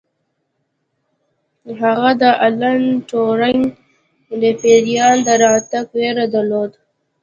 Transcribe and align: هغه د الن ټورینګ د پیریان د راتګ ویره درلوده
هغه 1.81 2.09
د 2.21 2.23
الن 2.45 2.81
ټورینګ 3.09 3.65
د 4.41 4.43
پیریان 4.61 5.15
د 5.27 5.29
راتګ 5.43 5.85
ویره 5.95 6.25
درلوده 6.33 6.77